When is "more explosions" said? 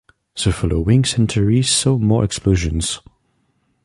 1.99-3.01